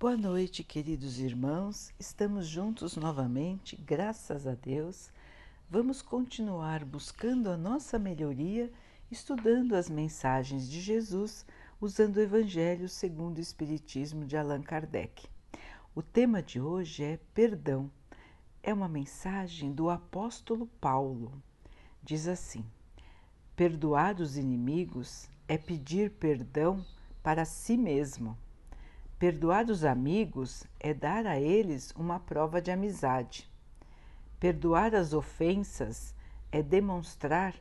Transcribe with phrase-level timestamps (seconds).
[0.00, 1.92] Boa noite, queridos irmãos.
[1.98, 5.10] Estamos juntos novamente, graças a Deus.
[5.68, 8.70] Vamos continuar buscando a nossa melhoria,
[9.10, 11.44] estudando as mensagens de Jesus,
[11.80, 15.26] usando o Evangelho segundo o Espiritismo de Allan Kardec.
[15.96, 17.90] O tema de hoje é perdão.
[18.62, 21.42] É uma mensagem do apóstolo Paulo.
[22.04, 22.64] Diz assim:
[23.56, 26.86] Perdoar os inimigos é pedir perdão
[27.20, 28.38] para si mesmo.
[29.18, 33.50] Perdoar os amigos é dar a eles uma prova de amizade.
[34.38, 36.14] Perdoar as ofensas
[36.52, 37.52] é demonstrar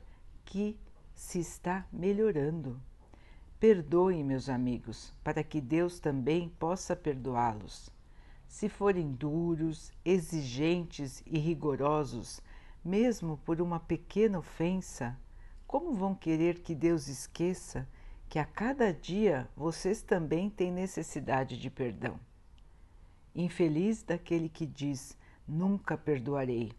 [0.45, 0.77] que
[1.15, 2.79] se está melhorando.
[3.59, 7.89] Perdoem, meus amigos, para que Deus também possa perdoá-los.
[8.47, 12.39] Se forem duros, exigentes e rigorosos,
[12.85, 15.17] mesmo por uma pequena ofensa,
[15.65, 17.87] como vão querer que Deus esqueça
[18.29, 22.19] que a cada dia vocês também têm necessidade de perdão.
[23.33, 26.73] Infeliz daquele que diz: Nunca perdoarei,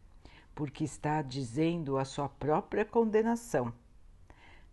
[0.54, 3.72] porque está dizendo a sua própria condenação.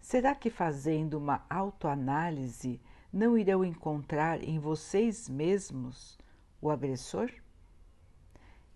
[0.02, 2.80] Será que fazendo uma autoanálise
[3.12, 6.18] não irão encontrar em vocês mesmos
[6.62, 7.32] o agressor?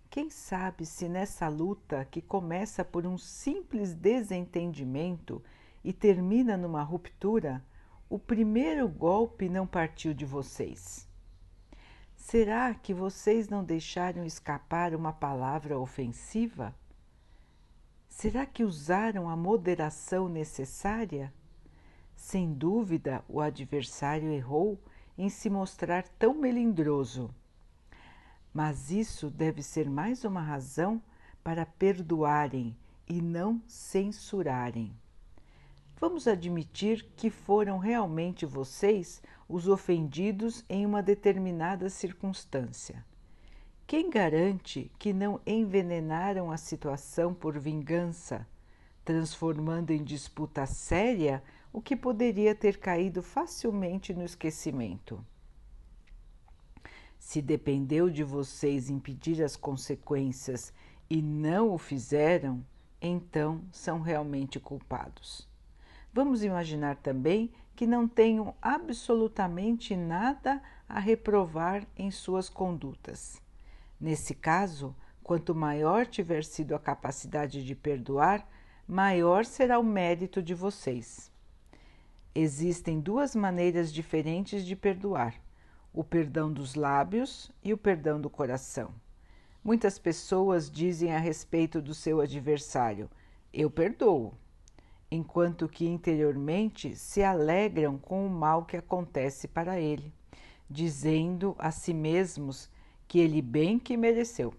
[0.08, 5.40] Quem sabe se nessa luta que começa por um simples desentendimento
[5.84, 7.62] e termina numa ruptura,
[8.10, 11.08] o primeiro golpe não partiu de vocês?
[12.16, 16.74] Será que vocês não deixaram escapar uma palavra ofensiva?
[18.08, 21.32] Será que usaram a moderação necessária?
[22.16, 24.76] Sem dúvida, o adversário errou
[25.16, 27.32] em se mostrar tão melindroso.
[28.52, 31.00] Mas isso deve ser mais uma razão
[31.44, 32.76] para perdoarem
[33.08, 34.92] e não censurarem.
[36.00, 43.04] Vamos admitir que foram realmente vocês os ofendidos em uma determinada circunstância.
[43.86, 48.46] Quem garante que não envenenaram a situação por vingança,
[49.04, 55.22] transformando em disputa séria o que poderia ter caído facilmente no esquecimento?
[57.18, 60.72] Se dependeu de vocês impedir as consequências
[61.10, 62.64] e não o fizeram,
[63.02, 65.49] então são realmente culpados.
[66.12, 73.40] Vamos imaginar também que não tenham absolutamente nada a reprovar em suas condutas.
[74.00, 78.46] Nesse caso, quanto maior tiver sido a capacidade de perdoar,
[78.86, 81.30] maior será o mérito de vocês.
[82.34, 85.34] Existem duas maneiras diferentes de perdoar:
[85.92, 88.92] o perdão dos lábios e o perdão do coração.
[89.62, 93.08] Muitas pessoas dizem a respeito do seu adversário:
[93.52, 94.34] Eu perdoo,
[95.10, 100.12] enquanto que interiormente se alegram com o mal que acontece para ele,
[100.68, 102.70] dizendo a si mesmos
[103.08, 104.54] que ele bem que mereceu.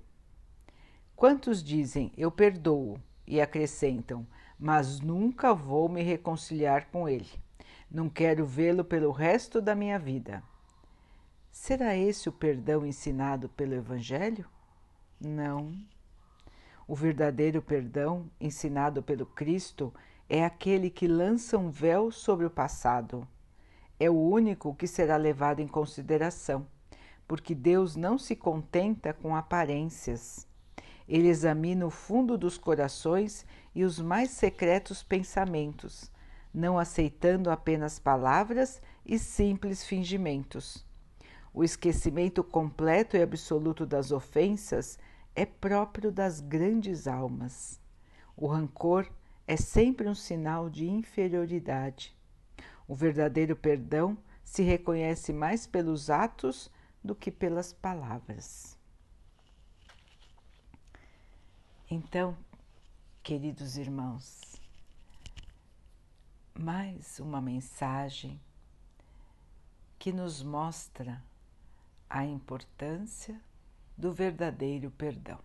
[1.16, 4.28] Quantos dizem eu perdoo e acrescentam,
[4.60, 7.30] mas nunca vou me reconciliar com ele.
[7.90, 10.44] Não quero vê-lo pelo resto da minha vida.
[11.52, 14.46] Será esse o perdão ensinado pelo Evangelho?
[15.20, 15.74] Não.
[16.88, 19.94] O verdadeiro perdão ensinado pelo Cristo
[20.34, 23.28] é aquele que lança um véu sobre o passado.
[24.00, 26.66] É o único que será levado em consideração,
[27.28, 30.48] porque Deus não se contenta com aparências.
[31.06, 36.10] Ele examina o fundo dos corações e os mais secretos pensamentos,
[36.54, 40.86] não aceitando apenas palavras e simples fingimentos.
[41.54, 44.98] O esquecimento completo e absoluto das ofensas
[45.36, 47.82] é próprio das grandes almas.
[48.38, 49.12] O rancor
[49.52, 52.16] é sempre um sinal de inferioridade.
[52.88, 56.72] O verdadeiro perdão se reconhece mais pelos atos
[57.04, 58.78] do que pelas palavras.
[61.90, 62.38] Então,
[63.22, 64.40] queridos irmãos,
[66.58, 68.40] mais uma mensagem
[70.00, 71.22] que nos mostra
[72.10, 73.38] a importância
[73.98, 75.40] do verdadeiro perdão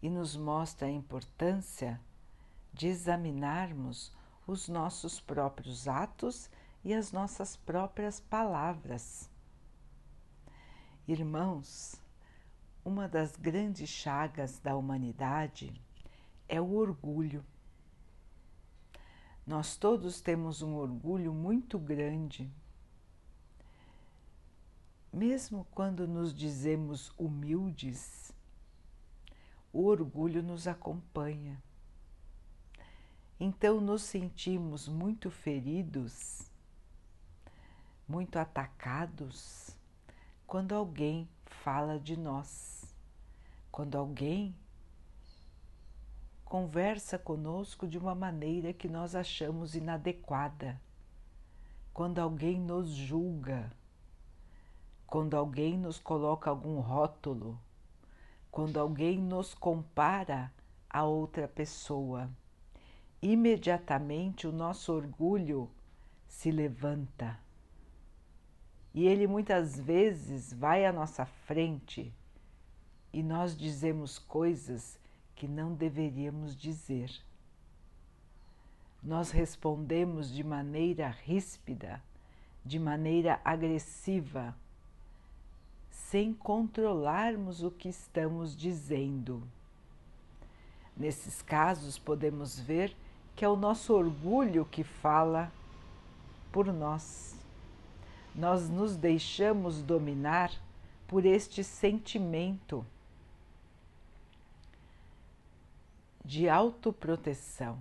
[0.00, 2.00] e nos mostra a importância
[2.78, 4.12] de examinarmos
[4.46, 6.48] os nossos próprios atos
[6.84, 9.28] e as nossas próprias palavras.
[11.08, 12.00] Irmãos,
[12.84, 15.74] uma das grandes chagas da humanidade
[16.48, 17.44] é o orgulho.
[19.44, 22.48] Nós todos temos um orgulho muito grande.
[25.12, 28.32] Mesmo quando nos dizemos humildes,
[29.72, 31.60] o orgulho nos acompanha.
[33.40, 36.50] Então nos sentimos muito feridos,
[38.08, 39.70] muito atacados,
[40.46, 42.92] quando alguém fala de nós,
[43.70, 44.56] quando alguém
[46.44, 50.80] conversa conosco de uma maneira que nós achamos inadequada,
[51.92, 53.70] quando alguém nos julga,
[55.06, 57.60] quando alguém nos coloca algum rótulo,
[58.50, 60.52] quando alguém nos compara
[60.88, 62.28] a outra pessoa.
[63.20, 65.68] Imediatamente o nosso orgulho
[66.26, 67.38] se levanta
[68.94, 72.12] e ele muitas vezes vai à nossa frente
[73.12, 74.98] e nós dizemos coisas
[75.34, 77.10] que não deveríamos dizer.
[79.02, 82.02] Nós respondemos de maneira ríspida,
[82.64, 84.56] de maneira agressiva,
[85.90, 89.42] sem controlarmos o que estamos dizendo.
[90.96, 92.96] Nesses casos, podemos ver
[93.38, 95.52] que é o nosso orgulho que fala
[96.50, 97.38] por nós.
[98.34, 100.50] Nós nos deixamos dominar
[101.06, 102.84] por este sentimento
[106.24, 107.78] de autoproteção,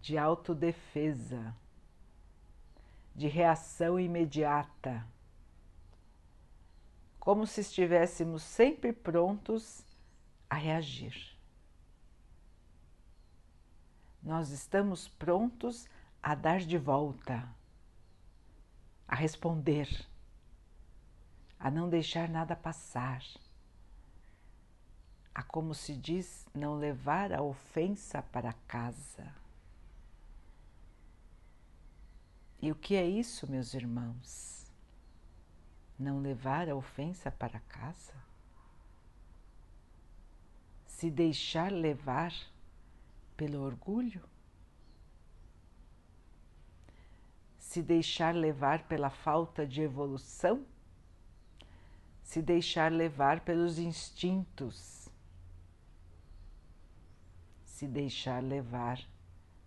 [0.00, 1.52] de autodefesa,
[3.16, 5.04] de reação imediata,
[7.18, 9.84] como se estivéssemos sempre prontos
[10.48, 11.33] a reagir.
[14.24, 15.86] Nós estamos prontos
[16.22, 17.46] a dar de volta,
[19.06, 19.88] a responder,
[21.60, 23.22] a não deixar nada passar
[25.34, 29.34] a, como se diz, não levar a ofensa para casa.
[32.62, 34.64] E o que é isso, meus irmãos?
[35.98, 38.14] Não levar a ofensa para casa?
[40.86, 42.32] Se deixar levar
[43.36, 44.22] pelo orgulho?
[47.58, 50.64] Se deixar levar pela falta de evolução?
[52.22, 55.04] Se deixar levar pelos instintos?
[57.74, 59.00] se deixar levar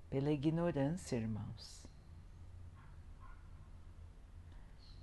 [0.10, 1.86] pela ignorância, irmãos.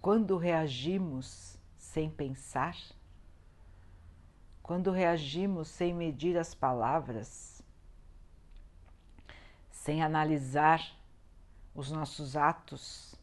[0.00, 2.74] Quando reagimos sem pensar,
[4.62, 7.53] quando reagimos sem medir as palavras,
[9.84, 10.80] sem analisar
[11.74, 13.14] os nossos atos,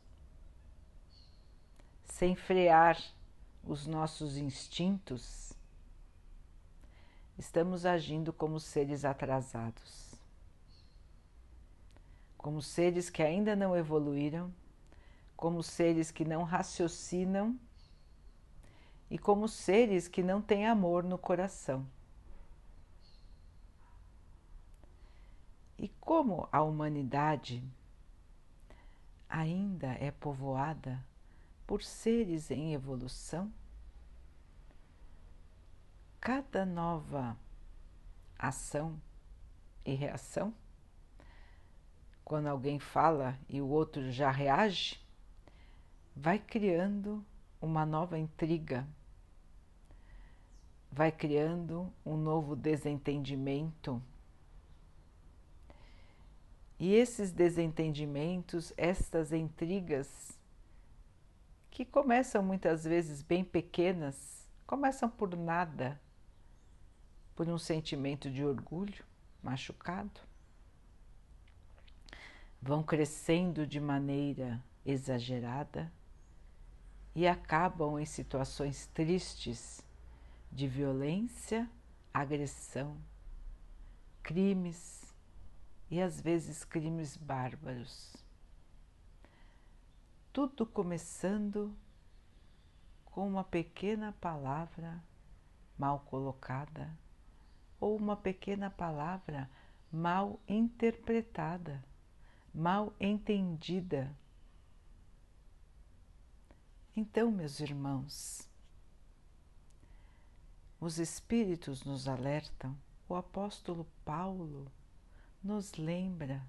[2.06, 3.02] sem frear
[3.64, 5.54] os nossos instintos,
[7.36, 10.14] estamos agindo como seres atrasados,
[12.38, 14.54] como seres que ainda não evoluíram,
[15.36, 17.60] como seres que não raciocinam
[19.10, 21.84] e como seres que não têm amor no coração.
[25.82, 27.64] E como a humanidade
[29.28, 31.04] ainda é povoada
[31.66, 33.52] por seres em evolução,
[36.20, 37.36] cada nova
[38.38, 39.02] ação
[39.84, 40.54] e reação,
[42.24, 45.04] quando alguém fala e o outro já reage,
[46.16, 47.26] vai criando
[47.60, 48.88] uma nova intriga,
[50.92, 54.00] vai criando um novo desentendimento.
[56.82, 60.32] E esses desentendimentos, estas intrigas,
[61.70, 66.02] que começam muitas vezes bem pequenas, começam por nada
[67.36, 69.06] por um sentimento de orgulho
[69.44, 70.20] machucado,
[72.60, 75.94] vão crescendo de maneira exagerada
[77.14, 79.86] e acabam em situações tristes
[80.52, 81.70] de violência,
[82.12, 82.98] agressão,
[84.24, 85.01] crimes
[85.92, 88.16] e às vezes crimes bárbaros.
[90.32, 91.76] Tudo começando
[93.04, 95.04] com uma pequena palavra
[95.78, 96.90] mal colocada
[97.78, 99.50] ou uma pequena palavra
[99.92, 101.84] mal interpretada,
[102.54, 104.16] mal entendida.
[106.96, 108.50] Então, meus irmãos,
[110.80, 112.78] os Espíritos nos alertam,
[113.10, 114.72] o apóstolo Paulo
[115.44, 116.46] nos lembra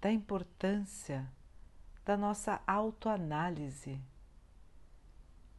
[0.00, 1.30] da importância
[2.04, 4.00] da nossa autoanálise.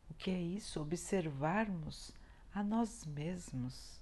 [0.10, 0.82] O que é isso?
[0.82, 2.12] Observarmos
[2.54, 4.00] a nós mesmos,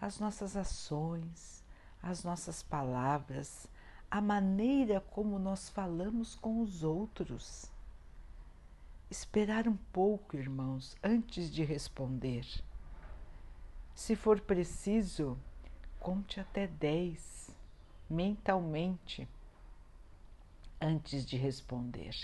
[0.00, 1.64] as nossas ações,
[2.02, 3.68] as nossas palavras,
[4.10, 7.70] a maneira como nós falamos com os outros.
[9.10, 12.46] Esperar um pouco, irmãos, antes de responder.
[13.94, 15.38] Se for preciso,
[16.02, 17.50] conte até dez
[18.10, 19.28] mentalmente
[20.80, 22.16] antes de responder.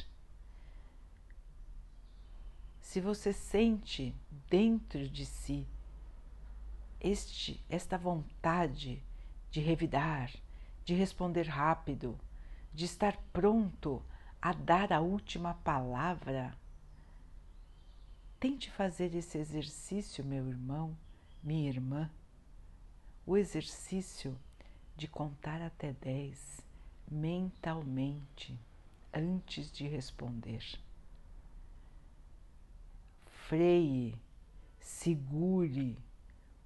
[2.89, 4.15] se você sente
[4.49, 5.67] dentro de si
[6.99, 9.01] este, esta vontade
[9.51, 10.33] de revidar,
[10.87, 12.19] de responder rápido,
[12.73, 14.03] de estar pronto
[14.41, 16.57] a dar a última palavra,
[18.41, 20.97] tente fazer esse exercício, meu irmão,
[21.43, 22.11] minha irmã,
[23.29, 24.35] o exercício
[24.97, 26.63] de contar até dez
[27.07, 28.59] mentalmente
[29.13, 30.65] antes de responder.
[33.27, 34.19] Freie,
[34.81, 35.99] segure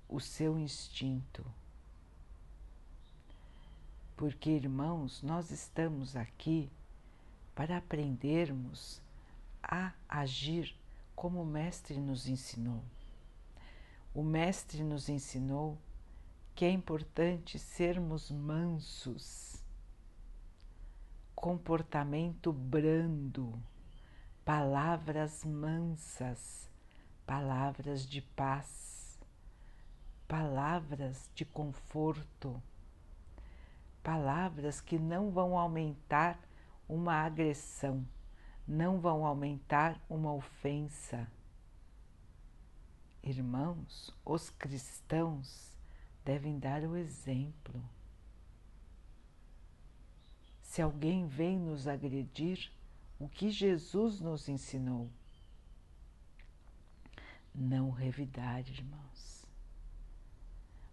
[0.09, 1.45] o seu instinto.
[4.17, 6.71] Porque, irmãos, nós estamos aqui
[7.57, 9.03] para aprendermos
[9.61, 10.77] a agir
[11.17, 12.85] como o Mestre nos ensinou.
[14.15, 15.77] O Mestre nos ensinou
[16.55, 19.65] que é importante sermos mansos,
[21.35, 23.61] comportamento brando,
[24.45, 26.71] palavras mansas,
[27.27, 29.19] palavras de paz,
[30.29, 32.63] palavras de conforto,
[34.03, 36.39] palavras que não vão aumentar
[36.87, 38.07] uma agressão,
[38.69, 41.27] não vão aumentar uma ofensa.
[43.23, 45.72] Irmãos, os cristãos
[46.25, 47.83] devem dar o exemplo.
[50.63, 52.73] Se alguém vem nos agredir,
[53.19, 55.11] o que Jesus nos ensinou?
[57.55, 59.47] Não revidar, irmãos.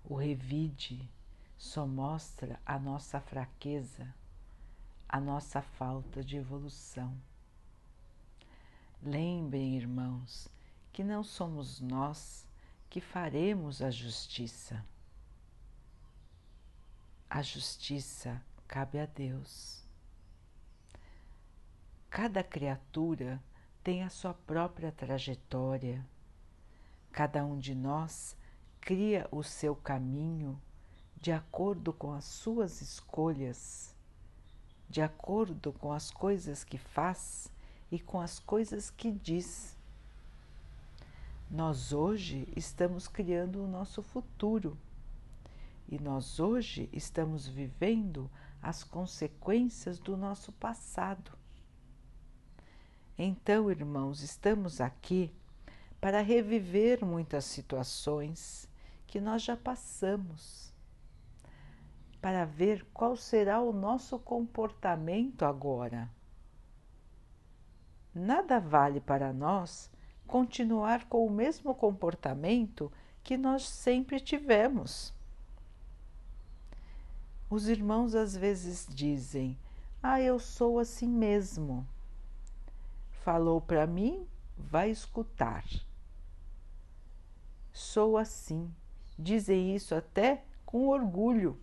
[0.04, 1.10] O revide
[1.58, 4.14] só mostra a nossa fraqueza,
[5.08, 7.16] a nossa falta de evolução.
[9.02, 10.50] Lembrem, irmãos,
[10.92, 12.46] que não somos nós
[12.90, 14.84] que faremos a justiça.
[17.32, 19.84] A justiça cabe a Deus.
[22.10, 23.40] Cada criatura
[23.84, 26.04] tem a sua própria trajetória.
[27.12, 28.36] Cada um de nós
[28.82, 30.60] cria o seu caminho
[31.22, 33.96] de acordo com as suas escolhas,
[34.90, 37.52] de acordo com as coisas que faz
[37.92, 39.78] e com as coisas que diz.
[41.48, 44.76] Nós hoje estamos criando o nosso futuro
[45.92, 48.30] e nós hoje estamos vivendo
[48.62, 51.32] as consequências do nosso passado.
[53.18, 55.34] Então, irmãos, estamos aqui
[56.00, 58.70] para reviver muitas situações
[59.08, 60.72] que nós já passamos,
[62.22, 66.08] para ver qual será o nosso comportamento agora.
[68.14, 69.90] Nada vale para nós
[70.28, 72.92] continuar com o mesmo comportamento
[73.24, 75.18] que nós sempre tivemos.
[77.50, 79.58] Os irmãos às vezes dizem:
[80.04, 81.88] Ah, eu sou assim mesmo.
[83.24, 85.66] Falou para mim, vai escutar.
[87.74, 88.72] Sou assim.
[89.18, 91.60] Dizem isso até com orgulho.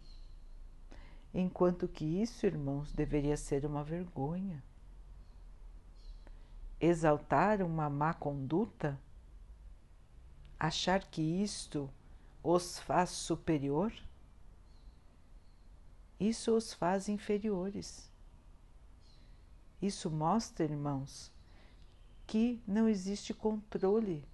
[1.32, 4.62] Enquanto que isso, irmãos, deveria ser uma vergonha.
[6.80, 8.98] Exaltar uma má conduta?
[10.58, 11.88] Achar que isto
[12.42, 13.92] os faz superior?
[16.18, 18.10] Isso os faz inferiores.
[19.80, 21.30] Isso mostra, irmãos,
[22.26, 24.26] que não existe controle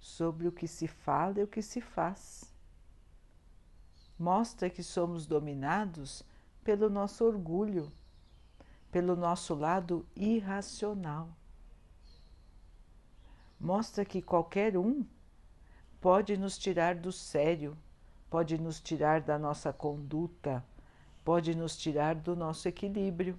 [0.00, 2.52] sobre o que se fala e o que se faz.
[4.18, 6.24] Mostra que somos dominados
[6.64, 7.92] pelo nosso orgulho,
[8.90, 11.30] pelo nosso lado irracional.
[13.60, 15.06] Mostra que qualquer um
[16.00, 17.76] pode nos tirar do sério
[18.30, 20.64] pode nos tirar da nossa conduta,
[21.24, 23.38] pode nos tirar do nosso equilíbrio.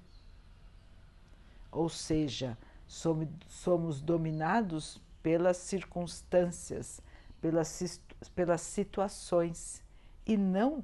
[1.72, 7.02] Ou seja, somos, dominados pelas circunstâncias,
[7.40, 8.02] pelas,
[8.36, 9.84] pelas situações
[10.26, 10.84] e não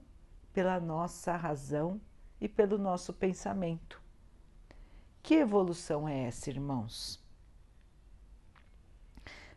[0.54, 2.00] pela nossa razão
[2.40, 4.02] e pelo nosso pensamento.
[5.24, 7.20] Que evolução é essa, irmãos?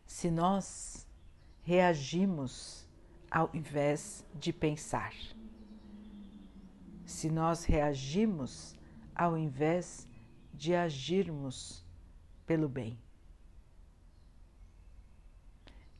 [0.06, 1.06] Se nós
[1.62, 2.87] reagimos
[3.30, 5.14] ao invés de pensar.
[7.04, 8.74] Se nós reagimos
[9.14, 10.06] ao invés
[10.54, 11.84] de agirmos
[12.46, 12.98] pelo bem.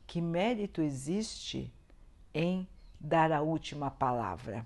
[0.07, 1.71] Que mérito existe
[2.33, 2.67] em
[2.99, 4.65] dar a última palavra?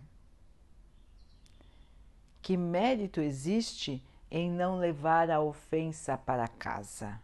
[2.41, 7.21] Que mérito existe em não levar a ofensa para casa?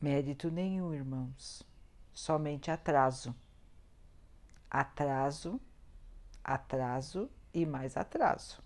[0.00, 1.67] Mérito nenhum, irmãos
[2.18, 3.32] somente atraso.
[4.68, 5.60] Atraso,
[6.42, 8.60] atraso e mais atraso.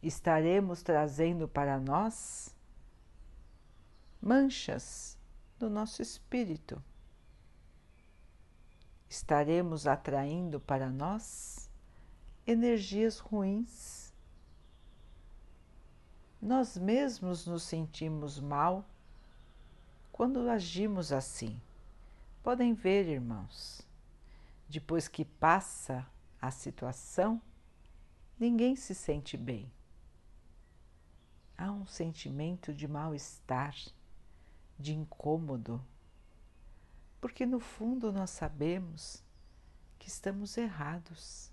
[0.00, 2.54] Estaremos trazendo para nós
[4.22, 5.18] manchas
[5.58, 6.80] no nosso espírito.
[9.08, 11.68] Estaremos atraindo para nós
[12.46, 14.14] energias ruins.
[16.40, 18.84] Nós mesmos nos sentimos mal
[20.12, 21.60] quando agimos assim.
[22.46, 23.82] Podem ver, irmãos,
[24.68, 26.06] depois que passa
[26.40, 27.42] a situação,
[28.38, 29.68] ninguém se sente bem.
[31.58, 33.74] Há um sentimento de mal-estar,
[34.78, 35.84] de incômodo,
[37.20, 39.24] porque no fundo nós sabemos
[39.98, 41.50] que estamos errados,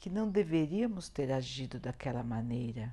[0.00, 2.92] que não deveríamos ter agido daquela maneira,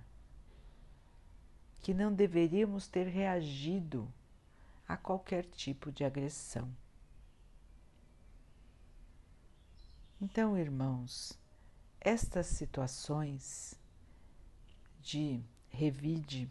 [1.81, 4.07] que não deveríamos ter reagido
[4.87, 6.69] a qualquer tipo de agressão.
[10.21, 11.37] Então, irmãos,
[11.99, 13.79] estas situações
[15.01, 16.49] de revide,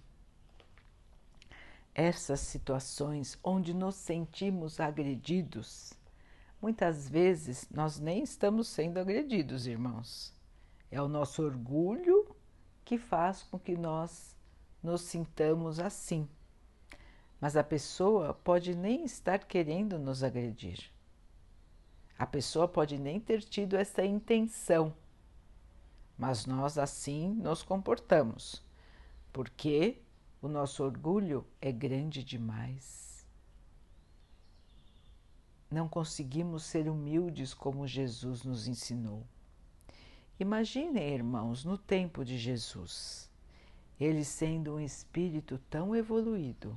[1.94, 5.92] essas situações onde nos sentimos agredidos,
[6.60, 10.34] muitas vezes nós nem estamos sendo agredidos, irmãos.
[10.90, 12.36] É o nosso orgulho
[12.84, 14.36] que faz com que nós
[14.82, 16.28] nos sintamos assim
[17.44, 20.90] mas a pessoa pode nem estar querendo nos agredir.
[22.18, 24.94] A pessoa pode nem ter tido essa intenção,
[26.16, 28.64] mas nós assim nos comportamos,
[29.30, 30.00] porque
[30.40, 33.26] o nosso orgulho é grande demais.
[35.70, 39.22] Não conseguimos ser humildes como Jesus nos ensinou.
[40.40, 43.30] Imaginem, irmãos, no tempo de Jesus,
[44.00, 46.74] ele sendo um espírito tão evoluído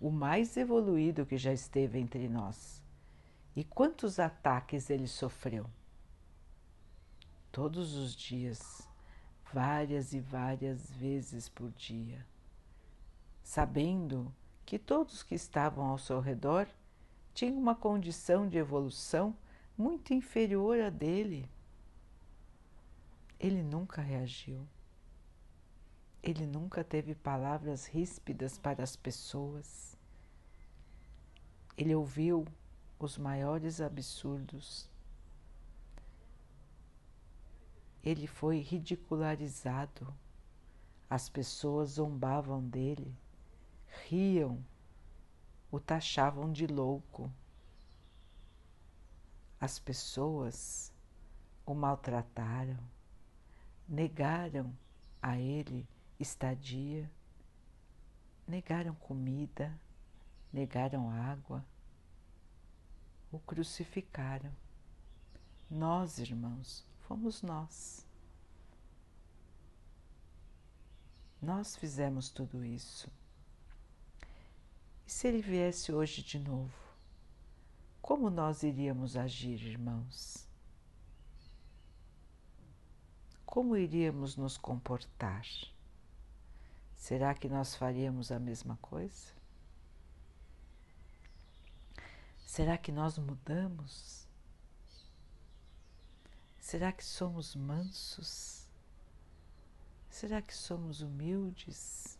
[0.00, 2.82] o mais evoluído que já esteve entre nós.
[3.54, 5.66] E quantos ataques ele sofreu?
[7.52, 8.88] Todos os dias,
[9.52, 12.24] várias e várias vezes por dia,
[13.42, 14.32] sabendo
[14.64, 16.66] que todos que estavam ao seu redor
[17.34, 19.36] tinham uma condição de evolução
[19.76, 21.50] muito inferior à dele.
[23.38, 24.66] Ele nunca reagiu.
[26.22, 29.96] Ele nunca teve palavras ríspidas para as pessoas.
[31.76, 32.46] Ele ouviu
[32.98, 34.86] os maiores absurdos.
[38.04, 40.14] Ele foi ridicularizado.
[41.08, 43.12] As pessoas zombavam dele,
[44.06, 44.62] riam,
[45.70, 47.32] o taxavam de louco.
[49.58, 50.92] As pessoas
[51.64, 52.78] o maltrataram,
[53.88, 54.72] negaram
[55.22, 55.86] a ele
[56.20, 57.10] estadia,
[58.46, 59.76] negaram comida
[60.52, 61.64] negaram água,
[63.30, 64.52] o crucificaram.
[65.70, 68.04] Nós, irmãos, fomos nós.
[71.40, 73.10] Nós fizemos tudo isso.
[75.06, 76.74] E se ele viesse hoje de novo,
[78.02, 80.46] como nós iríamos agir, irmãos?
[83.46, 85.46] Como iríamos nos comportar?
[87.00, 89.32] Será que nós faríamos a mesma coisa?
[92.44, 94.28] Será que nós mudamos?
[96.60, 98.68] Será que somos mansos?
[100.10, 102.18] Será que somos humildes?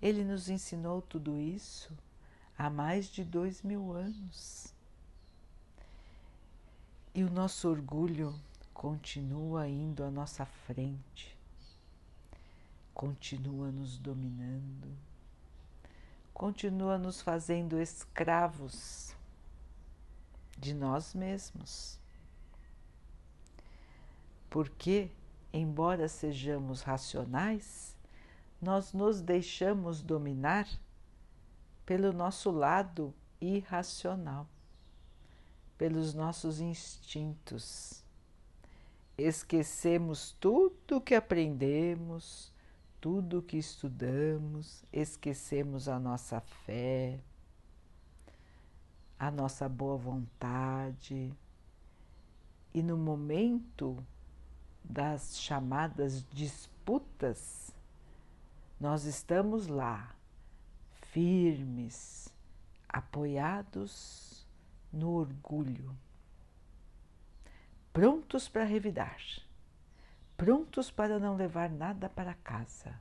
[0.00, 1.96] Ele nos ensinou tudo isso
[2.56, 4.74] há mais de dois mil anos.
[7.14, 8.34] E o nosso orgulho
[8.72, 11.36] continua indo à nossa frente,
[13.00, 14.94] continua nos dominando
[16.34, 19.14] continua nos fazendo escravos
[20.58, 21.98] de nós mesmos.
[24.50, 25.10] Porque,
[25.50, 27.96] embora sejamos racionais,
[28.60, 30.66] nós nos deixamos dominar
[31.86, 34.46] pelo nosso lado irracional,
[35.76, 38.04] pelos nossos instintos.
[39.16, 42.49] Esquecemos tudo o que aprendemos,
[43.00, 47.18] tudo que estudamos, esquecemos a nossa fé,
[49.18, 51.34] a nossa boa vontade,
[52.74, 54.04] e no momento
[54.84, 57.74] das chamadas disputas,
[58.78, 60.14] nós estamos lá,
[61.10, 62.32] firmes,
[62.88, 64.46] apoiados
[64.92, 65.96] no orgulho,
[67.92, 69.18] prontos para revidar
[70.40, 72.98] prontos para não levar nada para casa,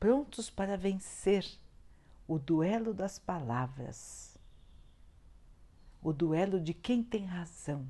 [0.00, 1.46] prontos para vencer
[2.26, 4.36] o duelo das palavras,
[6.02, 7.88] o duelo de quem tem razão,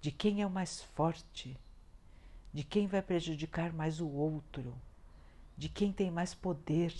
[0.00, 1.56] de quem é o mais forte,
[2.52, 4.74] de quem vai prejudicar mais o outro,
[5.56, 6.92] de quem tem mais poder.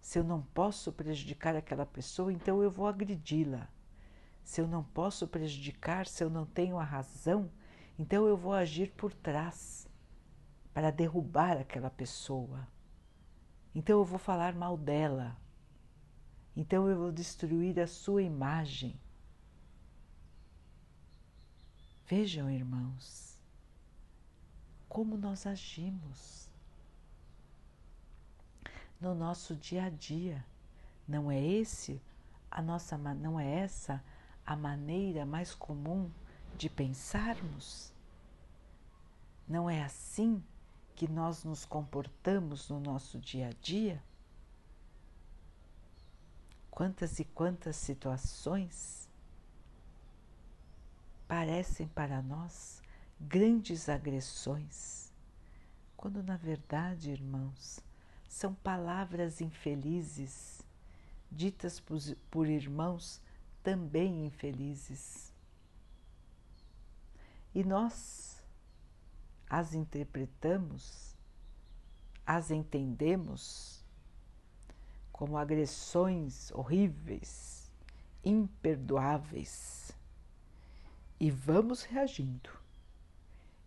[0.00, 3.68] Se eu não posso prejudicar aquela pessoa, então eu vou agredi-la.
[4.42, 7.48] Se eu não posso prejudicar, se eu não tenho a razão,
[7.98, 9.88] então eu vou agir por trás
[10.74, 12.66] para derrubar aquela pessoa.
[13.74, 15.36] Então eu vou falar mal dela.
[16.54, 18.98] Então eu vou destruir a sua imagem.
[22.06, 23.40] Vejam, irmãos,
[24.88, 26.48] como nós agimos
[29.00, 30.44] no nosso dia a dia.
[31.06, 32.00] Não é esse
[32.50, 34.02] a nossa não é essa
[34.44, 36.10] a maneira mais comum
[36.56, 37.92] de pensarmos?
[39.46, 40.42] Não é assim
[40.94, 44.02] que nós nos comportamos no nosso dia a dia?
[46.70, 49.08] Quantas e quantas situações
[51.28, 52.82] parecem para nós
[53.20, 55.12] grandes agressões,
[55.96, 57.80] quando na verdade, irmãos,
[58.28, 60.62] são palavras infelizes
[61.30, 61.82] ditas
[62.30, 63.20] por, irmãos
[63.62, 65.25] também infelizes.
[67.56, 68.44] E nós
[69.48, 71.16] as interpretamos,
[72.26, 73.82] as entendemos
[75.10, 77.72] como agressões horríveis,
[78.22, 79.90] imperdoáveis,
[81.18, 82.50] e vamos reagindo.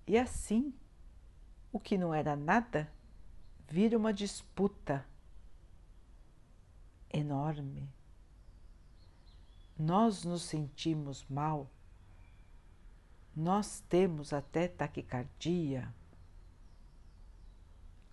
[0.06, 0.72] E assim,
[1.72, 2.88] o que não era nada
[3.68, 5.04] vira uma disputa
[7.12, 7.90] enorme
[9.80, 11.72] nós nos sentimos mal,
[13.40, 15.96] nós temos até taquicardia,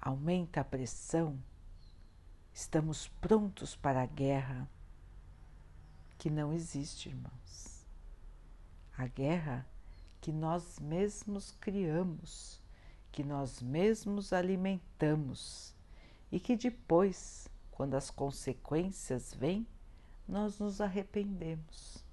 [0.01, 1.37] aumenta a pressão,
[2.55, 4.71] estamos prontos para a guerra,
[6.17, 7.85] que não existe, irmãos.
[8.97, 9.67] A guerra
[10.21, 12.63] que nós mesmos criamos,
[13.11, 15.75] que nós mesmos alimentamos
[16.31, 19.67] e que depois, quando as consequências vêm,
[20.29, 22.06] nós nos arrependemos.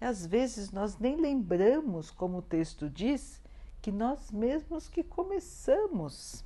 [0.00, 3.42] Às vezes nós nem lembramos, como o texto diz,
[3.82, 6.44] que nós mesmos que começamos,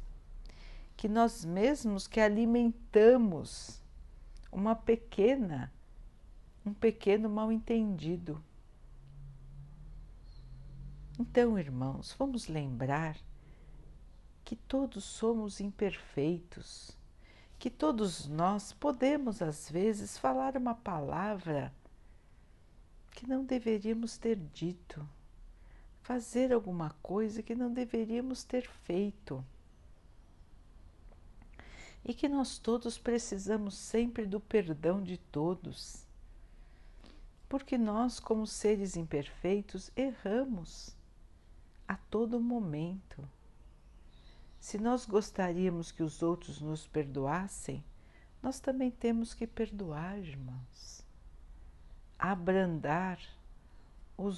[0.97, 3.81] que nós mesmos que alimentamos
[4.51, 5.73] uma pequena,
[6.65, 8.43] um pequeno mal-entendido.
[11.19, 13.17] Então, irmãos, vamos lembrar
[14.45, 16.97] que todos somos imperfeitos
[17.63, 21.73] que todos nós podemos, às vezes, falar uma palavra
[23.13, 25.07] que não deveríamos ter dito,
[26.03, 29.45] fazer alguma coisa que não deveríamos ter feito.
[32.05, 36.05] E que nós todos precisamos sempre do perdão de todos,
[37.49, 40.97] porque nós, como seres imperfeitos, erramos
[41.87, 43.29] a todo momento.
[44.59, 47.85] Se nós gostaríamos que os outros nos perdoassem,
[48.43, 51.02] nós também temos que perdoar, irmãos.
[52.25, 53.19] Abrandar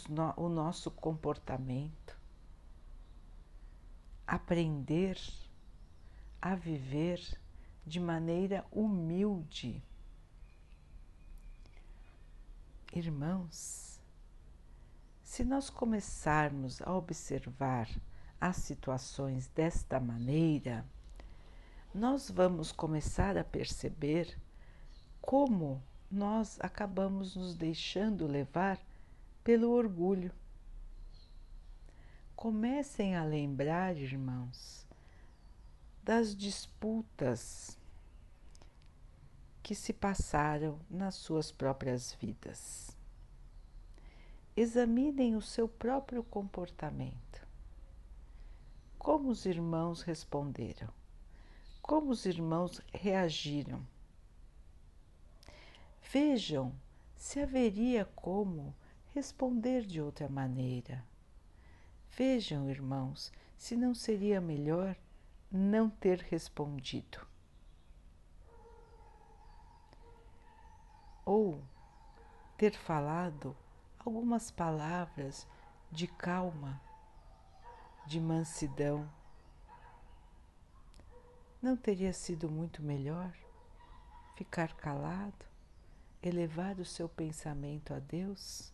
[0.08, 2.18] no, o nosso comportamento.
[4.26, 5.20] Aprender
[6.40, 7.20] a viver
[7.84, 9.82] de maneira humilde.
[12.90, 14.00] Irmãos,
[15.22, 17.86] se nós começarmos a observar
[18.40, 20.86] as situações desta maneira,
[21.94, 24.38] nós vamos começar a perceber
[25.20, 25.82] como
[26.14, 28.80] nós acabamos nos deixando levar
[29.42, 30.32] pelo orgulho.
[32.36, 34.86] Comecem a lembrar, irmãos,
[36.02, 37.76] das disputas
[39.62, 42.96] que se passaram nas suas próprias vidas.
[44.56, 47.44] Examinem o seu próprio comportamento.
[48.98, 50.88] Como os irmãos responderam?
[51.82, 53.84] Como os irmãos reagiram?
[56.10, 56.72] Vejam
[57.16, 58.74] se haveria como
[59.14, 61.04] responder de outra maneira.
[62.16, 64.96] Vejam, irmãos, se não seria melhor
[65.50, 67.26] não ter respondido.
[71.24, 71.62] Ou
[72.56, 73.56] ter falado
[73.98, 75.46] algumas palavras
[75.90, 76.80] de calma
[78.06, 79.10] de mansidão.
[81.60, 83.32] Não teria sido muito melhor
[84.36, 85.46] ficar calado,
[86.28, 88.72] elevar o seu pensamento a Deus,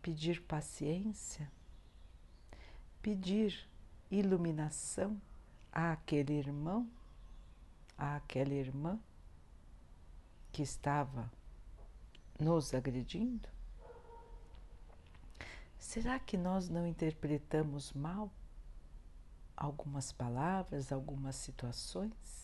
[0.00, 1.50] pedir paciência,
[3.00, 3.68] pedir
[4.10, 5.20] iluminação
[5.70, 6.90] àquele irmão,
[7.96, 8.98] àquela irmã
[10.50, 11.30] que estava
[12.38, 13.48] nos agredindo?
[15.78, 18.32] Será que nós não interpretamos mal
[19.56, 22.41] algumas palavras, algumas situações?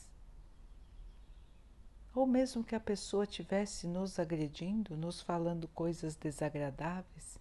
[2.19, 7.39] Ou mesmo que a pessoa tivesse nos agredindo, nos falando coisas desagradáveis,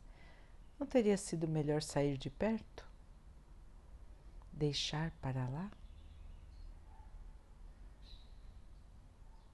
[0.80, 2.88] não teria sido melhor sair de perto?
[4.54, 5.72] Deixar para lá?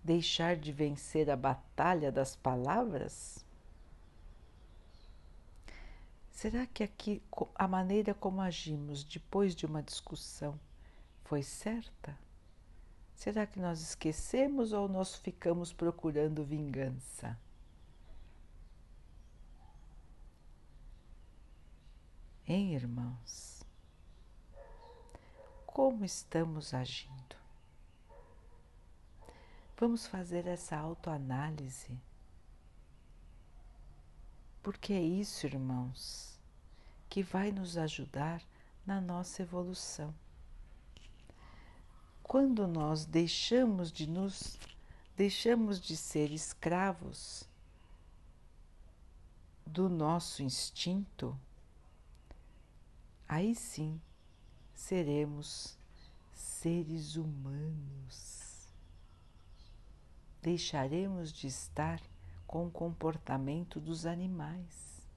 [0.03, 3.45] Deixar de vencer a batalha das palavras?
[6.33, 7.23] Será que aqui
[7.55, 10.59] a maneira como agimos depois de uma discussão
[11.23, 12.22] foi certa?
[13.23, 17.39] Será que nós esquecemos ou nós ficamos procurando vingança?
[22.45, 23.63] Hein, irmãos?
[25.65, 27.38] Como estamos agindo?
[29.77, 31.97] Vamos fazer essa autoanálise.
[34.62, 36.38] Porque é isso, irmãos,
[37.07, 38.43] que vai nos ajudar
[38.86, 40.13] na nossa evolução.
[42.34, 44.58] Quando nós deixamos de nos
[45.15, 47.48] deixamos de ser escravos
[49.67, 51.39] do nosso instinto,
[53.30, 54.02] aí sim
[54.74, 55.78] seremos
[56.34, 58.67] seres humanos.
[60.41, 62.02] Deixaremos de estar
[62.48, 65.08] com o comportamento dos animais.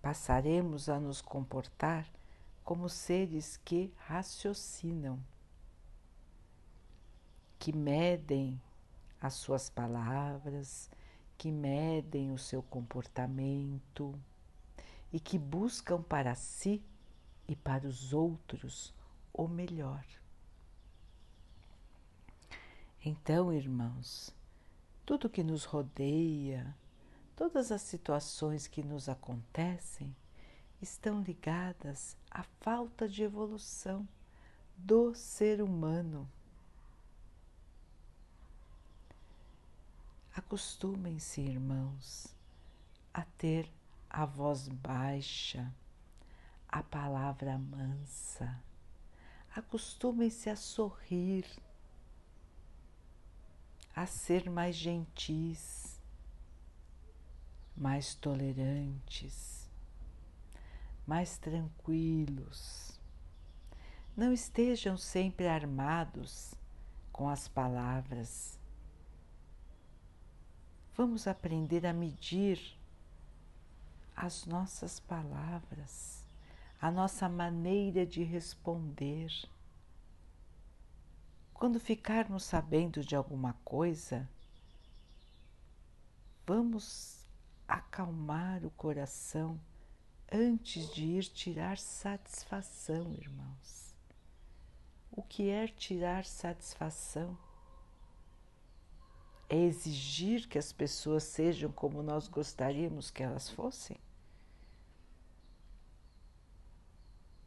[0.00, 2.06] Passaremos a nos comportar
[2.64, 5.18] como seres que raciocinam,
[7.58, 8.60] que medem
[9.20, 10.90] as suas palavras,
[11.38, 14.18] que medem o seu comportamento
[15.12, 16.82] e que buscam para si
[17.48, 18.94] e para os outros
[19.32, 20.04] o melhor.
[23.04, 24.32] Então, irmãos,
[25.04, 26.76] tudo que nos rodeia,
[27.34, 30.14] todas as situações que nos acontecem,
[30.82, 34.06] estão ligadas à falta de evolução
[34.76, 36.28] do ser humano.
[40.34, 42.34] Acostumem-se, irmãos,
[43.14, 43.70] a ter
[44.10, 45.72] a voz baixa,
[46.68, 48.60] a palavra mansa.
[49.54, 51.46] Acostumem-se a sorrir,
[53.94, 56.00] a ser mais gentis,
[57.76, 59.61] mais tolerantes,
[61.06, 63.00] mais tranquilos.
[64.16, 66.54] Não estejam sempre armados
[67.12, 68.58] com as palavras.
[70.94, 72.78] Vamos aprender a medir
[74.14, 76.24] as nossas palavras,
[76.80, 79.30] a nossa maneira de responder.
[81.54, 84.28] Quando ficarmos sabendo de alguma coisa,
[86.46, 87.26] vamos
[87.66, 89.58] acalmar o coração
[90.32, 93.94] antes de ir tirar satisfação, irmãos.
[95.10, 97.36] O que é tirar satisfação?
[99.46, 103.98] É exigir que as pessoas sejam como nós gostaríamos que elas fossem?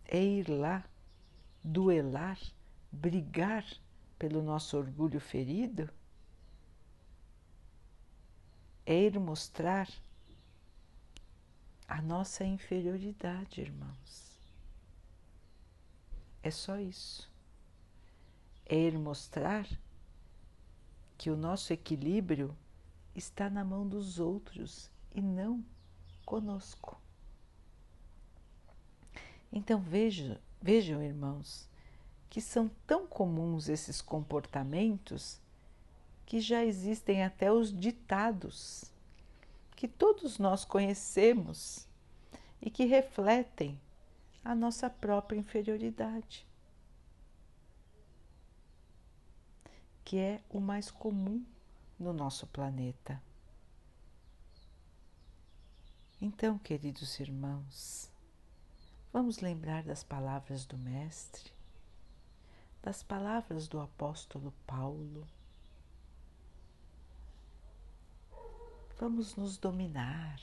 [0.05, 0.87] É ir lá,
[1.63, 2.39] duelar,
[2.91, 3.65] brigar
[4.19, 5.89] pelo nosso orgulho ferido?
[8.85, 9.89] É ir mostrar
[11.87, 14.39] a nossa inferioridade, irmãos.
[16.41, 17.31] É só isso.
[18.65, 19.67] É ir mostrar
[21.17, 22.55] que o nosso equilíbrio
[23.15, 25.63] está na mão dos outros e não
[26.25, 26.99] conosco.
[29.51, 31.69] Então vejam, vejam, irmãos,
[32.29, 35.39] que são tão comuns esses comportamentos
[36.25, 38.91] que já existem até os ditados
[39.75, 41.87] que todos nós conhecemos
[42.61, 43.79] e que refletem
[44.43, 46.47] a nossa própria inferioridade.
[50.05, 51.43] que é o mais comum
[51.99, 53.19] no nosso planeta.
[56.21, 58.09] Então, queridos irmãos,
[59.11, 61.51] vamos lembrar das palavras do Mestre,
[62.83, 65.27] das palavras do apóstolo Paulo.
[68.97, 70.39] Vamos nos dominar.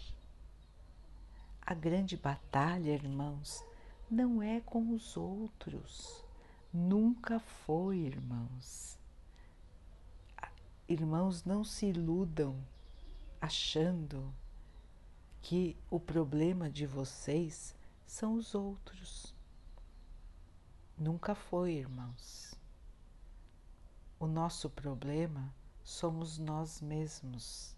[1.65, 3.65] A grande batalha, irmãos,
[4.11, 6.23] não é com os outros.
[6.71, 8.99] Nunca foi, irmãos.
[10.87, 12.63] Irmãos, não se iludam
[13.41, 14.31] achando
[15.41, 17.75] que o problema de vocês
[18.07, 19.35] são os outros.
[20.99, 22.55] Nunca foi, irmãos.
[24.21, 27.75] O nosso problema somos nós mesmos.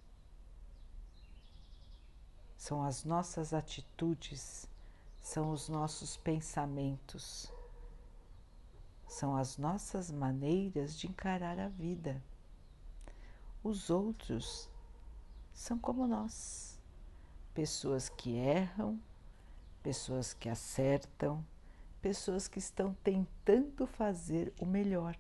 [2.67, 4.67] São as nossas atitudes,
[5.21, 7.53] são os nossos pensamentos,
[9.07, 12.23] são as nossas maneiras de encarar a vida.
[13.63, 14.67] Os outros
[15.53, 16.81] são como nós,
[17.53, 18.99] pessoas que erram,
[19.83, 21.45] pessoas que acertam,
[22.01, 25.19] pessoas que estão tentando fazer o melhor.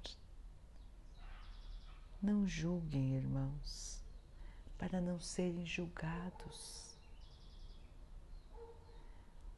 [2.22, 4.02] Não julguem, irmãos,
[4.78, 6.83] para não serem julgados.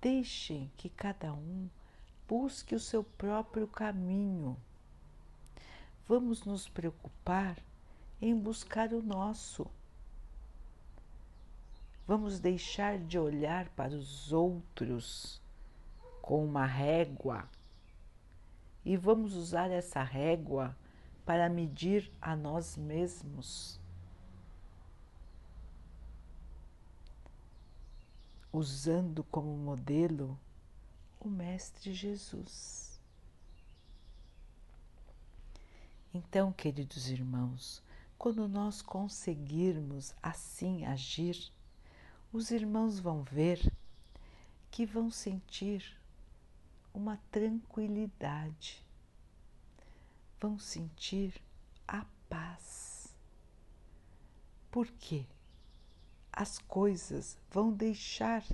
[0.08, 1.68] Deixem que cada um
[2.28, 4.56] busque o seu próprio caminho.
[6.06, 7.58] Vamos nos preocupar
[8.22, 9.66] em buscar o nosso.
[12.06, 15.42] Vamos deixar de olhar para os outros
[16.22, 17.48] com uma régua
[18.84, 20.76] e vamos usar essa régua
[21.24, 23.80] para medir a nós mesmos.
[28.58, 30.40] Usando como modelo
[31.20, 32.98] o Mestre Jesus.
[36.14, 37.82] Então, queridos irmãos,
[38.16, 41.52] quando nós conseguirmos assim agir,
[42.32, 43.60] os irmãos vão ver
[44.70, 45.94] que vão sentir
[46.94, 48.82] uma tranquilidade,
[50.40, 51.42] vão sentir
[51.86, 53.14] a paz.
[54.70, 55.26] Por quê?
[56.36, 58.44] As coisas vão deixar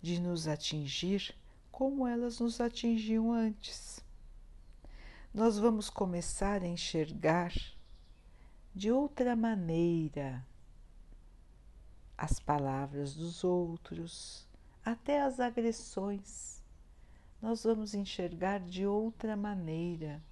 [0.00, 1.34] de nos atingir
[1.70, 4.02] como elas nos atingiam antes.
[5.34, 7.52] Nós vamos começar a enxergar
[8.74, 10.46] de outra maneira
[12.16, 14.46] as palavras dos outros,
[14.84, 16.62] até as agressões
[17.42, 20.22] nós vamos enxergar de outra maneira.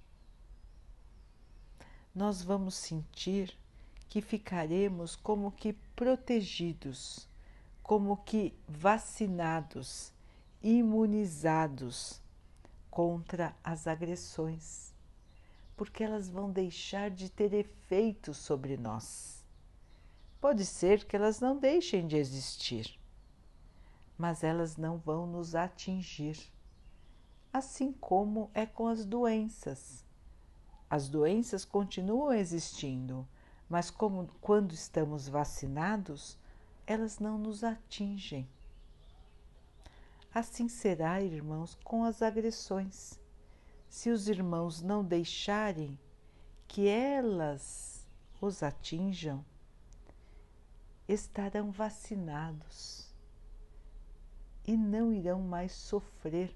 [2.15, 3.53] Nós vamos sentir
[4.11, 7.29] que ficaremos como que protegidos,
[7.81, 10.11] como que vacinados,
[10.61, 12.21] imunizados
[12.89, 14.93] contra as agressões,
[15.77, 19.45] porque elas vão deixar de ter efeito sobre nós.
[20.41, 22.99] Pode ser que elas não deixem de existir,
[24.17, 26.37] mas elas não vão nos atingir
[27.53, 30.03] assim como é com as doenças.
[30.89, 33.25] As doenças continuam existindo,
[33.71, 36.37] mas como quando estamos vacinados,
[36.85, 38.45] elas não nos atingem.
[40.33, 43.17] Assim será, irmãos, com as agressões.
[43.87, 45.97] Se os irmãos não deixarem
[46.67, 48.05] que elas
[48.41, 49.41] os atinjam,
[51.07, 53.09] estarão vacinados
[54.67, 56.53] e não irão mais sofrer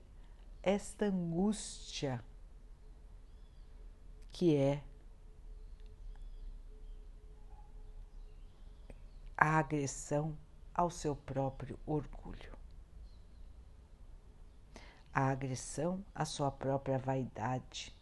[0.61, 2.21] esta angústia
[4.33, 4.83] que é
[9.37, 10.37] a agressão
[10.73, 12.53] ao seu próprio orgulho,
[15.13, 17.95] a agressão à sua própria vaidade,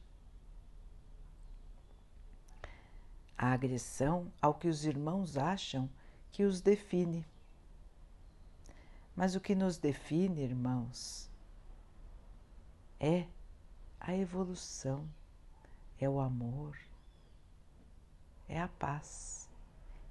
[3.38, 5.90] a agressão ao que os irmãos acham
[6.32, 7.26] que os define.
[9.16, 11.30] Mas o que nos define, irmãos,
[13.00, 13.28] é
[14.00, 15.08] a evolução,
[16.00, 16.76] é o amor,
[18.48, 19.43] é a paz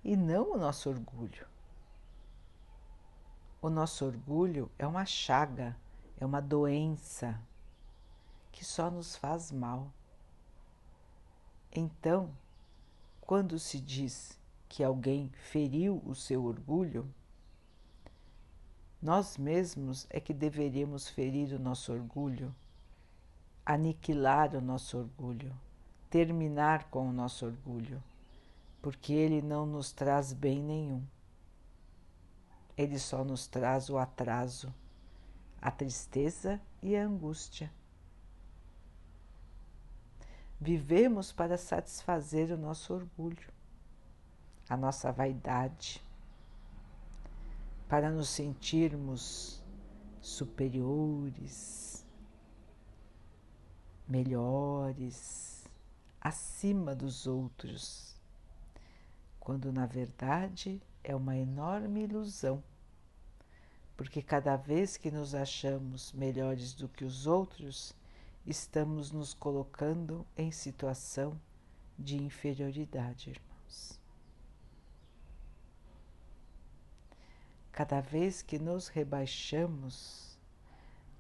[0.05, 1.47] e não o nosso orgulho.
[3.61, 5.77] O nosso orgulho é uma chaga,
[6.21, 7.41] é uma doença
[8.51, 9.93] que só nos faz mal.
[11.71, 12.31] Então,
[13.21, 14.39] quando se diz
[14.69, 17.09] que alguém feriu o seu orgulho,
[19.01, 22.55] nós mesmos é que deveríamos ferir o nosso orgulho
[23.65, 25.53] aniquilar o nosso orgulho,
[26.11, 28.03] terminar com o nosso orgulho,
[28.83, 31.07] porque ele não nos traz bem nenhum.
[32.77, 34.75] Ele só nos traz o atraso,
[35.61, 37.73] a tristeza e a angústia.
[40.61, 43.49] Vivemos para satisfazer o nosso orgulho,
[44.69, 46.05] a nossa vaidade,
[47.89, 49.63] para nos sentirmos
[50.21, 52.05] superiores,
[54.09, 55.65] melhores,
[56.21, 58.17] acima dos outros,
[59.43, 62.63] quando na verdade é uma enorme ilusão,
[63.97, 67.93] porque cada vez que nos achamos melhores do que os outros,
[68.47, 71.37] estamos nos colocando em situação
[71.99, 74.01] de inferioridade, irmãos.
[77.73, 80.33] Cada vez que nos rebaixamos,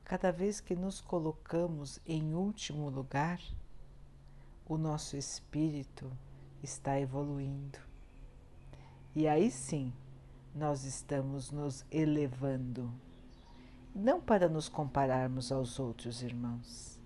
[0.05, 3.41] Cada vez que nos colocamos em último lugar,
[4.67, 6.13] o nosso espírito
[6.63, 7.92] está evoluindo.
[9.15, 9.93] E aí sim,
[10.55, 12.91] nós estamos nos elevando.
[13.95, 16.99] não para nos compararmos aos outros irmãos,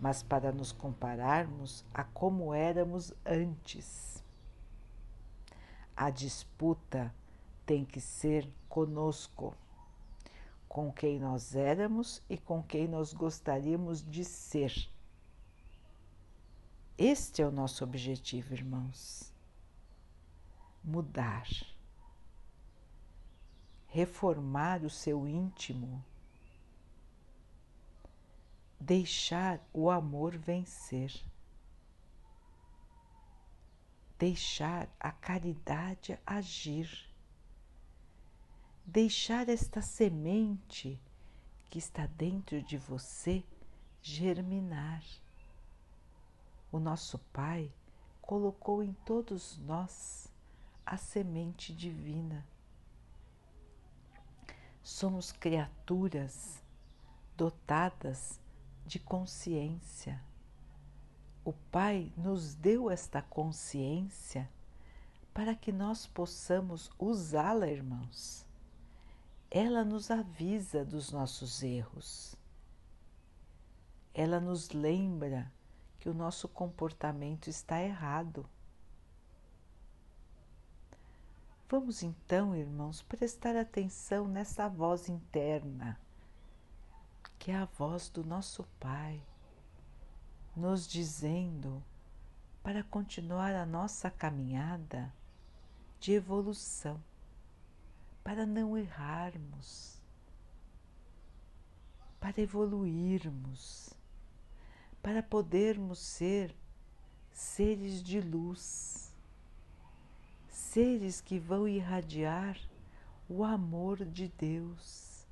[0.00, 4.24] mas para nos compararmos a como éramos antes.
[5.96, 7.14] A disputa
[7.64, 9.54] tem que ser conosco,
[10.68, 14.74] com quem nós éramos e com quem nós gostaríamos de ser.
[16.98, 19.33] Este é o nosso objetivo, irmãos.
[20.84, 21.48] Mudar
[23.94, 26.04] reformar o seu íntimo,
[28.80, 31.14] deixar o amor vencer,
[34.18, 37.08] deixar a caridade agir,
[38.84, 41.00] deixar esta semente
[41.70, 43.44] que está dentro de você
[44.02, 45.04] germinar.
[46.72, 47.72] O nosso Pai
[48.20, 50.26] colocou em todos nós
[50.86, 52.46] a semente divina
[54.84, 56.62] somos criaturas
[57.34, 58.38] dotadas
[58.84, 60.22] de consciência.
[61.42, 64.48] O Pai nos deu esta consciência
[65.32, 68.46] para que nós possamos usá-la, irmãos.
[69.50, 72.36] Ela nos avisa dos nossos erros.
[74.12, 75.50] Ela nos lembra
[75.98, 78.46] que o nosso comportamento está errado.
[81.66, 85.98] Vamos então, irmãos, prestar atenção nessa voz interna,
[87.38, 89.22] que é a voz do nosso Pai,
[90.54, 91.82] nos dizendo
[92.62, 95.10] para continuar a nossa caminhada
[95.98, 97.02] de evolução,
[98.22, 99.98] para não errarmos,
[102.20, 103.88] para evoluirmos,
[105.02, 106.54] para podermos ser
[107.32, 109.13] seres de luz
[110.74, 112.58] seres que vão irradiar
[113.28, 115.24] o amor de Deus.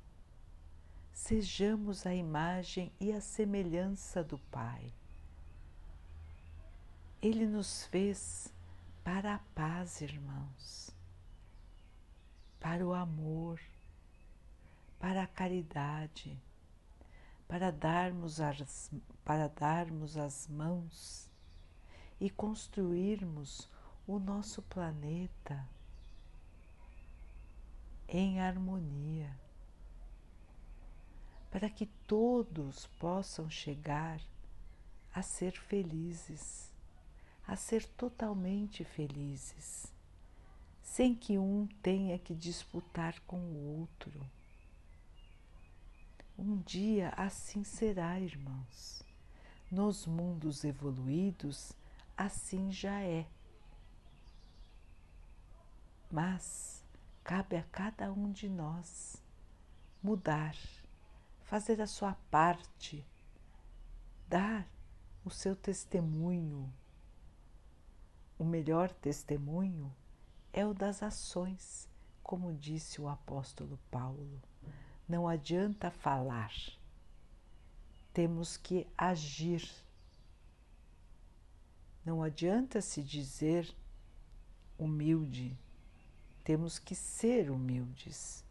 [1.11, 4.93] Sejamos a imagem e a semelhança do Pai.
[7.21, 8.53] Ele nos fez
[9.03, 10.91] para a paz, irmãos,
[12.57, 13.59] para o amor,
[14.97, 16.41] para a caridade,
[17.49, 18.89] para darmos as,
[19.25, 21.29] para darmos as mãos
[22.17, 23.72] e construirmos
[24.05, 25.65] o nosso planeta
[28.07, 29.33] em harmonia,
[31.49, 34.21] para que todos possam chegar
[35.13, 36.71] a ser felizes,
[37.47, 39.91] a ser totalmente felizes,
[40.81, 44.19] sem que um tenha que disputar com o outro.
[46.37, 49.01] Um dia assim será, irmãos.
[49.71, 51.71] Nos mundos evoluídos,
[52.17, 53.25] assim já é
[56.13, 56.85] mas
[57.23, 59.19] cabe a cada um de nós
[60.03, 60.55] mudar,
[61.41, 63.03] fazer a sua parte,
[64.29, 64.67] dar
[65.25, 66.71] o seu testemunho.
[68.37, 69.91] O melhor testemunho
[70.51, 71.89] é o das ações,
[72.21, 74.39] como disse o apóstolo Paulo.
[75.09, 76.53] Não adianta falar,
[78.13, 79.67] temos que agir.
[82.05, 83.75] Não adianta se dizer
[84.77, 85.57] humilde,
[86.43, 88.43] temos que ser humildes.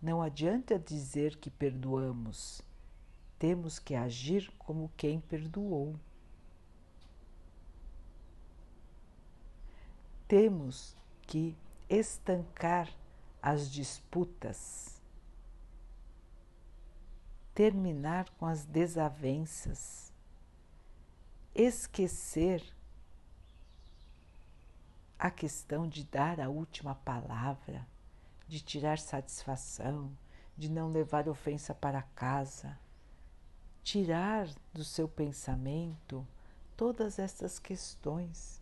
[0.00, 2.62] Não adianta dizer que perdoamos,
[3.38, 5.96] temos que agir como quem perdoou.
[10.28, 11.56] Temos que
[11.88, 12.88] estancar
[13.42, 15.00] as disputas,
[17.54, 20.12] terminar com as desavenças,
[21.54, 22.64] esquecer
[25.24, 27.88] a questão de dar a última palavra,
[28.46, 30.14] de tirar satisfação,
[30.54, 32.78] de não levar ofensa para casa,
[33.82, 36.28] tirar do seu pensamento
[36.76, 38.60] todas essas questões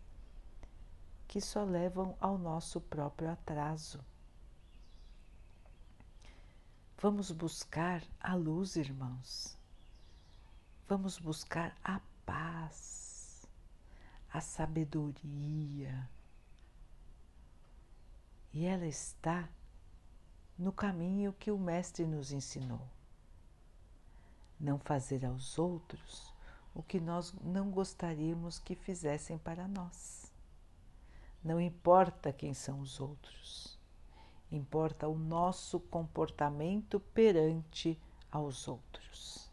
[1.27, 3.99] que só levam ao nosso próprio atraso.
[6.97, 9.59] Vamos buscar a luz, irmãos.
[10.89, 13.49] Vamos buscar a paz,
[14.33, 16.09] a sabedoria
[18.53, 19.48] e ela está
[20.59, 22.86] no caminho que o Mestre nos ensinou.
[24.61, 26.32] Não fazer aos outros
[26.74, 30.32] o que nós não gostaríamos que fizessem para nós.
[31.42, 33.78] Não importa quem são os outros,
[34.50, 37.98] importa o nosso comportamento perante
[38.30, 39.50] aos outros.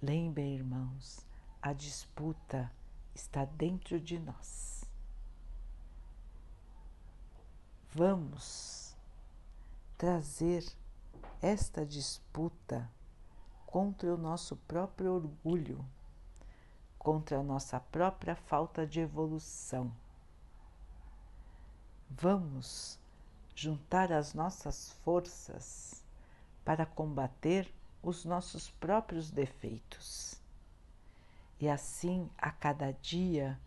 [0.00, 1.26] Lembrem, irmãos,
[1.60, 2.70] a disputa
[3.14, 4.69] está dentro de nós
[7.92, 8.96] vamos
[9.98, 10.64] trazer
[11.42, 12.88] esta disputa
[13.66, 15.84] contra o nosso próprio orgulho,
[16.98, 19.92] contra a nossa própria falta de evolução.
[22.08, 22.98] Vamos
[23.54, 26.04] juntar as nossas forças
[26.64, 27.72] para combater
[28.02, 30.40] os nossos próprios defeitos.
[31.58, 33.58] E assim, a cada dia,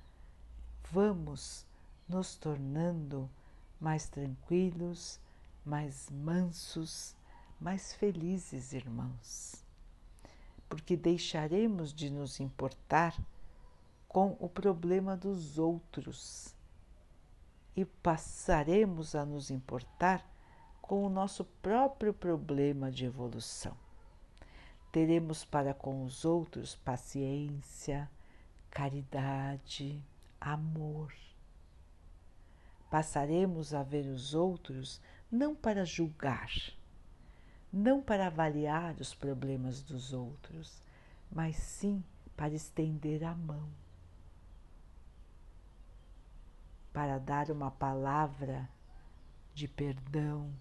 [0.92, 1.66] vamos
[2.08, 3.30] nos tornando
[3.84, 5.20] mais tranquilos,
[5.66, 7.18] mais mansos,
[7.60, 9.62] mais felizes, irmãos,
[10.70, 13.14] porque deixaremos de nos importar
[14.08, 16.56] com o problema dos outros
[17.76, 20.26] e passaremos a nos importar
[20.82, 23.76] com o nosso próprio problema de evolução.
[24.94, 28.10] Teremos para com os outros paciência,
[28.70, 30.02] caridade,
[30.40, 31.12] amor.
[32.94, 36.52] Passaremos a ver os outros não para julgar,
[37.72, 40.80] não para avaliar os problemas dos outros,
[41.32, 42.04] mas sim
[42.38, 43.68] para estender a mão,
[46.94, 48.70] para dar uma palavra
[49.56, 50.54] de perdão,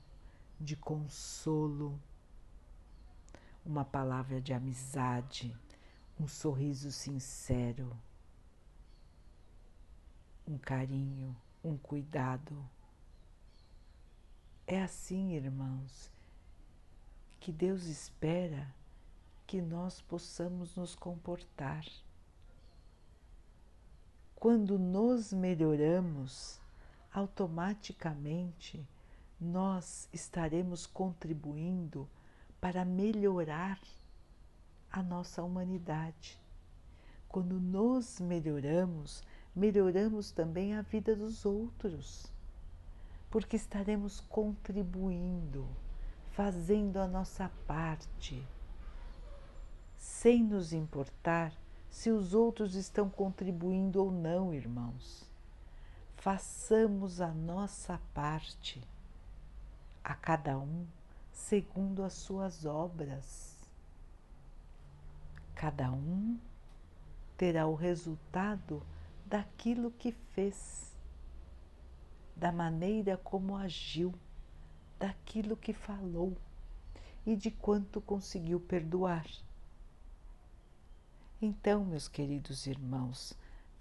[0.58, 2.00] de consolo,
[3.62, 5.54] uma palavra de amizade,
[6.18, 7.94] um sorriso sincero,
[10.48, 12.64] um carinho, um cuidado.
[14.66, 16.10] É assim, irmãos,
[17.40, 18.74] que Deus espera
[19.46, 21.84] que nós possamos nos comportar.
[24.34, 26.60] Quando nos melhoramos,
[27.12, 28.86] automaticamente
[29.40, 32.08] nós estaremos contribuindo
[32.60, 33.80] para melhorar
[34.90, 36.40] a nossa humanidade.
[37.28, 39.22] Quando nos melhoramos,
[39.54, 42.32] melhoramos também a vida dos outros,
[43.30, 45.66] porque estaremos contribuindo
[46.32, 48.42] fazendo a nossa parte,
[49.96, 51.52] sem nos importar
[51.90, 55.30] se os outros estão contribuindo ou não, irmãos.
[56.16, 58.82] Façamos a nossa parte,
[60.02, 60.86] a cada um
[61.32, 63.56] segundo as suas obras.
[65.54, 66.38] Cada um
[67.36, 68.82] terá o resultado
[69.32, 70.94] daquilo que fez,
[72.36, 74.12] da maneira como agiu
[74.98, 76.36] daquilo que falou
[77.24, 79.26] e de quanto conseguiu perdoar.
[81.40, 83.32] Então, meus queridos irmãos,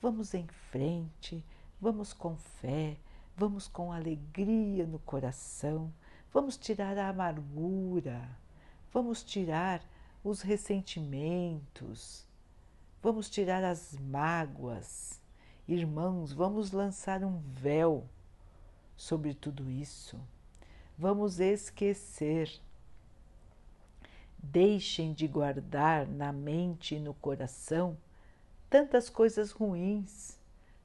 [0.02, 1.44] vamos em frente,
[1.82, 2.98] vamos com fé,
[3.36, 5.94] vamos com alegria no coração,
[6.32, 8.26] vamos tirar a amargura,
[8.90, 9.84] vamos tirar
[10.24, 12.26] os ressentimentos,
[13.04, 15.21] vamos tirar as mágoas.
[15.72, 18.04] Irmãos, vamos lançar um véu
[18.98, 20.20] sobre tudo isso
[21.02, 22.62] vamos esquecer.
[24.38, 27.98] Deixem de guardar na mente e no coração
[28.70, 30.40] tantas coisas ruins.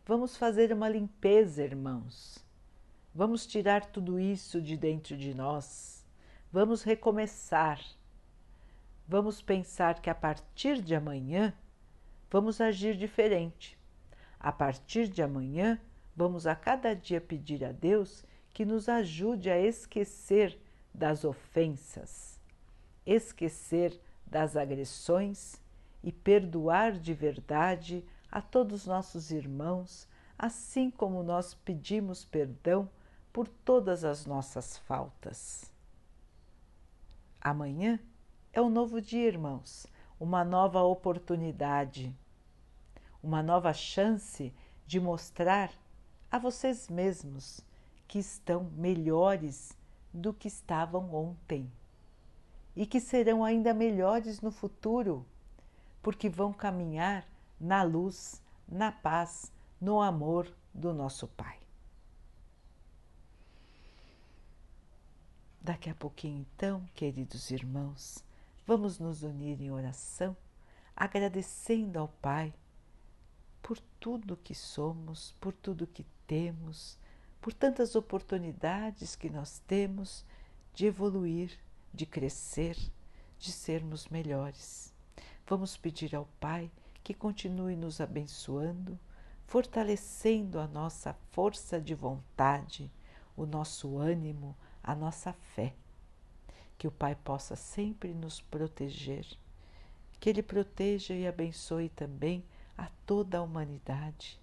[0.06, 2.38] Vamos fazer uma limpeza, irmãos.
[3.14, 6.02] Vamos tirar tudo isso de dentro de nós.
[6.50, 7.78] Vamos recomeçar.
[9.06, 11.52] Vamos pensar que a partir de amanhã
[12.30, 13.75] vamos agir diferente.
[14.38, 15.80] A partir de amanhã,
[16.14, 20.58] vamos a cada dia pedir a Deus que nos ajude a esquecer
[20.94, 22.40] das ofensas,
[23.04, 25.60] esquecer das agressões
[26.02, 30.08] e perdoar de verdade a todos nossos irmãos,
[30.38, 32.88] assim como nós pedimos perdão
[33.32, 35.72] por todas as nossas faltas.
[37.40, 38.00] Amanhã
[38.52, 39.86] é um novo dia, irmãos,
[40.18, 42.16] uma nova oportunidade,
[43.26, 44.54] uma nova chance
[44.86, 45.72] de mostrar
[46.30, 47.60] a vocês mesmos
[48.06, 49.76] que estão melhores
[50.14, 51.68] do que estavam ontem
[52.76, 55.26] e que serão ainda melhores no futuro,
[56.00, 57.26] porque vão caminhar
[57.58, 61.58] na luz, na paz, no amor do nosso Pai.
[65.60, 68.22] Daqui a pouquinho, então, queridos irmãos,
[68.64, 70.36] vamos nos unir em oração,
[70.94, 72.54] agradecendo ao Pai
[73.62, 76.98] por tudo que somos, por tudo que temos
[77.46, 80.24] por tantas oportunidades que nós temos
[80.74, 81.56] de evoluir,
[81.94, 82.76] de crescer,
[83.38, 84.92] de sermos melhores.
[85.46, 86.68] Vamos pedir ao Pai
[87.04, 88.98] que continue nos abençoando,
[89.46, 92.90] fortalecendo a nossa força de vontade,
[93.36, 95.72] o nosso ânimo, a nossa fé.
[96.76, 99.24] Que o Pai possa sempre nos proteger,
[100.18, 102.44] que Ele proteja e abençoe também
[102.76, 104.38] a toda a humanidade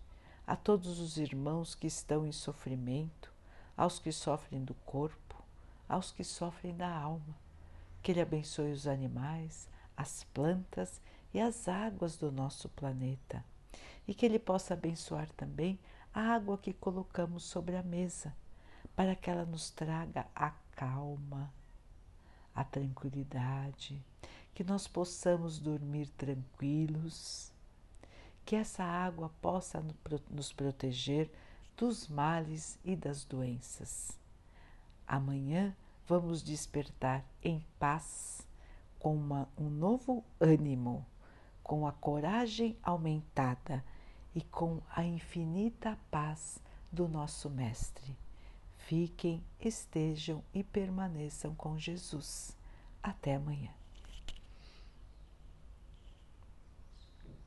[0.45, 3.31] a todos os irmãos que estão em sofrimento,
[3.77, 5.41] aos que sofrem do corpo,
[5.87, 7.35] aos que sofrem da alma.
[8.01, 11.01] Que Ele abençoe os animais, as plantas
[11.33, 13.43] e as águas do nosso planeta.
[14.05, 15.79] E que Ele possa abençoar também
[16.13, 18.35] a água que colocamos sobre a mesa,
[18.95, 21.51] para que ela nos traga a calma,
[22.53, 23.99] a tranquilidade,
[24.53, 27.52] que nós possamos dormir tranquilos,
[28.45, 29.83] que essa água possa
[30.29, 31.31] nos proteger
[31.77, 34.19] dos males e das doenças.
[35.07, 35.75] Amanhã
[36.07, 38.47] vamos despertar em paz,
[38.99, 41.05] com uma, um novo ânimo,
[41.61, 43.83] com a coragem aumentada
[44.35, 46.59] e com a infinita paz
[46.91, 48.17] do nosso Mestre.
[48.77, 52.57] Fiquem, estejam e permaneçam com Jesus.
[53.01, 53.82] Até amanhã.